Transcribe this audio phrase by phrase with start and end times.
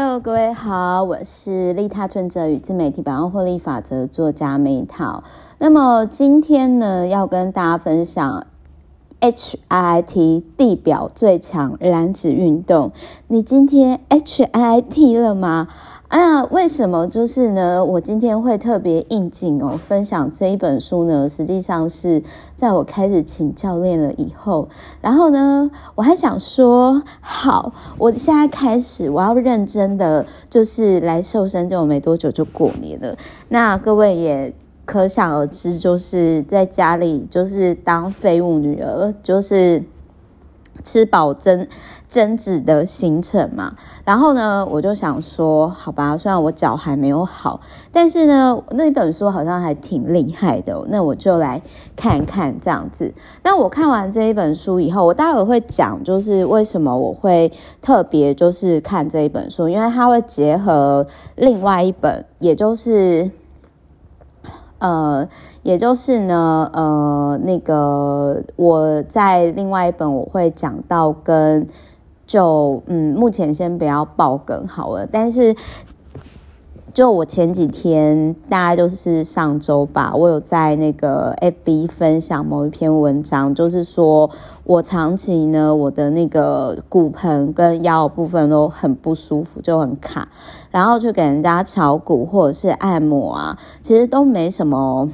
[0.00, 5.24] Hello，各位好，我是利他存折与自媒体百万获利法则作家梅桃。
[5.58, 8.46] 那么今天呢，要跟大家分享
[9.20, 12.92] H I T 地表最强燃脂运动。
[13.26, 15.68] 你今天 HIIT 了吗？
[16.08, 17.84] 啊，为什么就是呢？
[17.84, 22.22] 我今天会特别应景哦，分享这一本书呢，实际上是
[22.56, 24.68] 在我开始请教练了以后，
[25.02, 33.14] 然后呢，我还想说，好，我现在开始，我要认真的，就是来瘦身，就没多久就过年了。
[33.48, 34.54] 那各位也
[34.88, 39.84] 可想而知，就是在家里就是当废物女儿，就是。
[40.84, 41.66] 吃饱增
[42.08, 43.74] 增脂的行程嘛，
[44.04, 47.60] 然后呢，我就想说，好吧，虽然我脚还没有好，
[47.90, 51.60] 但是呢，那本书好像还挺厉害的，那我就来
[51.96, 53.12] 看看这样子。
[53.42, 57.50] 那我看完这一本书以后，我待会会讲，就是为什么我会
[57.82, 63.28] 特别就是看这一本书，因为它会结合另外一本，也就是。
[64.78, 65.28] 呃，
[65.62, 71.66] 也就是呢，呃，那个我在另外一本我会讲到跟
[72.26, 75.54] 就嗯，目前先不要爆梗好了，但是。
[76.94, 84.28] 就我前几天，大概就是上周吧，我有在那个 FB 分享某一篇文章，就是说
[84.64, 90.28] 我长期呢，我的那个骨盆跟腰部分都很不舒服，就很卡，
[90.70, 95.08] 然后去给人家炒骨或者是按摩啊，其实都没什么。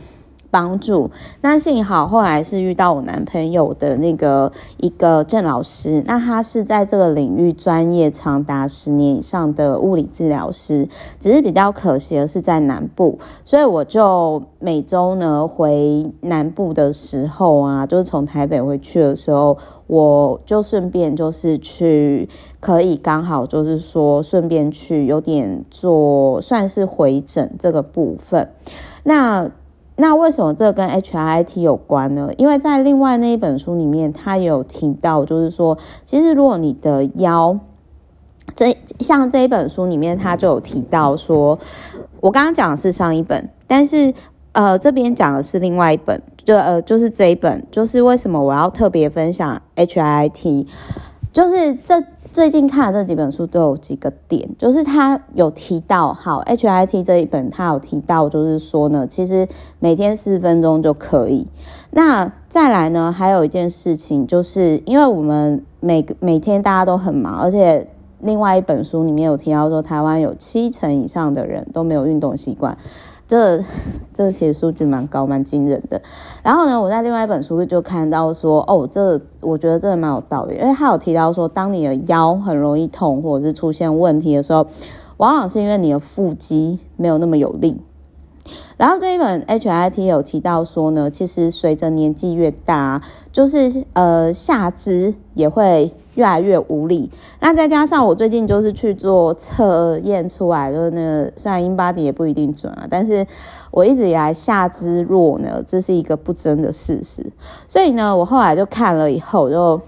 [0.54, 1.10] 帮助。
[1.40, 10.88] 那幸好后来是遇到我男朋友的那个一个郑老师，那他是在这个领域专业长达十年以上的物理治疗师，
[11.18, 19.58] 只是比较可惜的是在南部，所以我就每周呢回南部的时候啊，就是从台北回去的时候，
[19.88, 22.28] 我就顺便就是去，
[22.60, 28.48] 可以刚好就是说顺便去有点做算是回诊这个部分，
[29.02, 29.50] 那。
[29.96, 32.30] 那为什么这跟 H I T 有关呢？
[32.36, 37.58] 因为在另外那一本书里面，他有提到，就是说，其实如果你的腰，
[38.56, 41.58] 这像这一本书里面，他就有提到说，
[42.20, 44.12] 我刚刚讲的是上一本，但是
[44.52, 50.66] 呃，这边讲的是另外一本，就呃，就是这一本，就是为什么我要特别分享 H I T，
[51.32, 52.02] 就是这。
[52.34, 59.46] 最近看的这几本书都有几个点，就是他有提到，好，H I T 这一本他有提到，就是说呢，其实
[59.78, 61.46] 每天四分钟就可以。
[61.92, 67.86] 那再来呢，还有一件事情，就是因为我们每每天大家都很忙，而且
[68.18, 72.76] 另外一本书里面有提到说，台湾有七成以上的人都没有运动习惯。
[73.26, 73.64] 这
[74.12, 76.00] 这其实数据蛮高蛮惊人的，
[76.42, 84.66] 然后呢，我在另外一本书就看到说，哦，这我觉得真的蛮有道理，因为他有提到说，当你的腰很容易痛或者是出现问题的时候，
[85.16, 87.80] 往往是因为你的腹肌没有那么有力。
[88.76, 93.00] 然后这一本 HIIT 有提到说呢，其实随着年纪越大，
[93.32, 95.92] 就是呃下肢也会。
[96.14, 97.10] 越来越无力，
[97.40, 103.26] 那再加上我最近就是去做测验出来，就是那个虽然英巴迪也不一定准啊，但是
[103.70, 107.24] 我一直以来下肢弱呢，这是一个不争的事实。
[107.68, 109.80] 所以呢，我后来就看了以后，就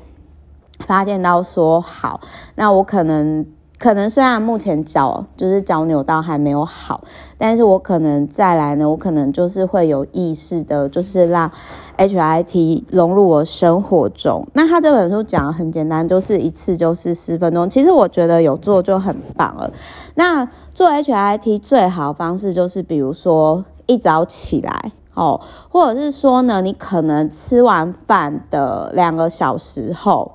[0.86, 2.20] 发现到说，好，
[2.54, 3.44] 那我可能。
[3.78, 7.02] 可能虽然目前脚就是脚扭到还没有好，
[7.36, 11.50] 但是我可能再来呢，我可能就是会有意识的，就是让
[11.96, 14.46] H I T 融入我生活中。
[14.54, 17.68] 那他这本书讲的很简单，就是一次就是十分钟。
[17.68, 19.70] 其实我觉得有做就很棒了。
[20.14, 25.38] 那做 HIIT 最好的方式就是，比如说一早起来哦，
[25.68, 30.32] 或者是说呢，你可能吃完饭的两个小时后，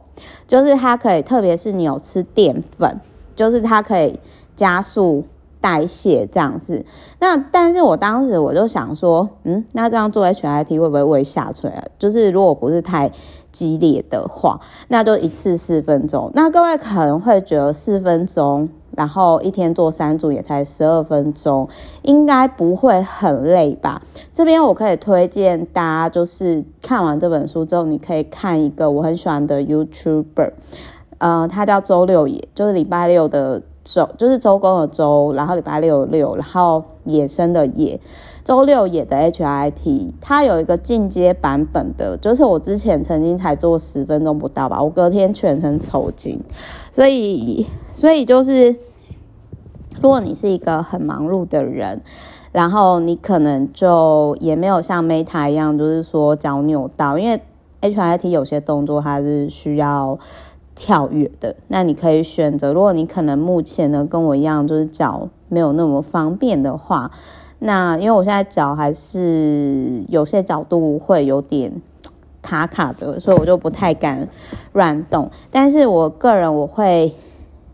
[0.47, 3.01] 就是它可以，特别是你有吃淀粉。
[3.41, 4.19] 就是它可以
[4.55, 5.23] 加速
[5.59, 6.85] 代谢这样子，
[7.19, 11.83] 那但是我当时我就想说，嗯，那这样做 H I T 会不会胃下垂啊？
[11.97, 13.11] 就是如果不是太
[13.51, 14.59] 激烈的话，
[14.89, 16.31] 那就一次四分钟。
[16.35, 21.67] 那各位可能会觉得四分钟，然后一天做三组也才十二分钟，
[22.03, 24.01] 应该不会很累吧？
[24.33, 30.51] 这边我可以推荐大家，就是看完这本书之后，你可以看一个我很喜欢的 YouTuber。
[31.21, 37.99] 呃，他叫周六野，就是礼拜六的周，就是周公的周，然后礼拜六的六，然后野生的野，
[38.43, 46.39] 周六野的 H I T 他有一个进阶版本的，就是我之前曾经才做十分钟不到吧，我隔天全身抽筋，
[46.91, 48.75] 所以，所以就是，
[50.01, 52.01] 如果你是一个很忙碌的人，
[52.51, 57.39] 然后你可能就也没有像 Meta 一样，就是说脚扭到，因为
[57.81, 60.17] H I T 有些动作它是需要。
[60.75, 61.55] 跳跃的。
[61.67, 67.11] 那你可以选择，如果你可能目前呢跟我一样，就是脚没有那么方便的话，
[67.59, 71.71] 那因为我现在脚还是有些角度会有点
[72.41, 74.27] 卡卡的，所以我就不太敢
[74.73, 75.29] 乱动。
[75.51, 77.13] 但是我个人我会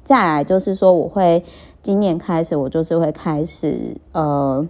[0.04, 1.44] 再来，就是说我会
[1.82, 4.68] 今年开始，我就是会开始呃，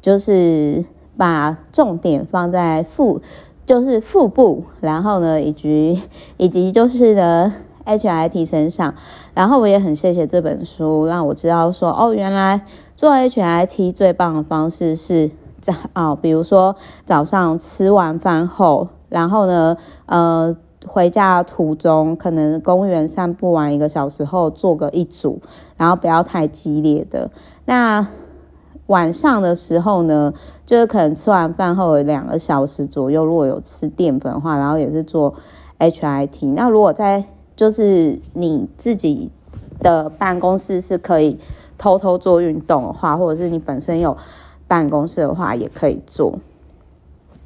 [0.00, 0.84] 就是
[1.16, 3.20] 把重点放在腹，
[3.66, 6.02] 就是腹部，然后呢，以及
[6.36, 7.52] 以及就是呢。
[7.84, 8.94] HIT 身上，
[9.34, 12.64] 然后我也很谢谢这本书，让我知道说，哦，原来
[12.94, 15.28] 做 HIT 最棒的方式是
[15.60, 19.76] 在哦，比如说早上吃完饭后，然后呢，
[20.06, 20.56] 呃，
[20.86, 25.40] 回家途中可能公园散步完一个小时后做个一组，
[25.76, 27.28] 然后不要太激烈的。
[27.64, 28.06] 那
[28.86, 30.32] 晚上的时候呢，
[30.66, 35.34] 就是可能吃完饭后两个小时左右，如果有吃淀粉的话，然后也是做
[35.78, 36.52] HIT。
[36.54, 37.24] 那如果在
[37.54, 39.30] 就是你自己
[39.80, 41.38] 的办公室是可以
[41.78, 44.16] 偷偷做运动的话，或者是你本身有
[44.66, 46.38] 办公室的话，也可以做。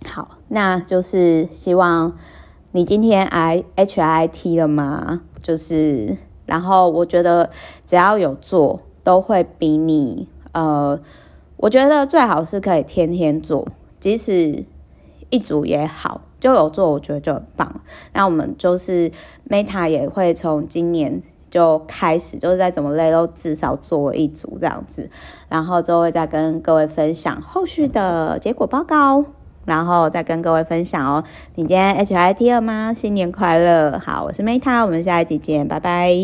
[0.07, 2.13] 好，那就是希望
[2.73, 5.23] 你今天 I HIT 了吗？
[5.43, 7.51] 就是，然后我觉得
[7.85, 10.99] 只要有做，都会比你呃，
[11.57, 13.67] 我觉得最好是可以天天做，
[13.99, 14.65] 即使
[15.31, 16.23] 一组也好。
[16.39, 17.81] 就有做，我觉得就很棒。
[18.13, 19.11] 那我们就是
[19.49, 21.21] Meta 也会从今年
[21.51, 25.11] 就开始，就是再怎么累都至少做一组这样子，
[25.49, 29.25] 然后就会再跟各位分享后续的结果报告，
[29.65, 31.25] 然后再跟各位分享哦。
[31.55, 32.93] 你今天 HIT 了吗？
[32.93, 33.99] 新年快乐！
[33.99, 36.17] 好，我是 Meta，我们下一集见，拜拜。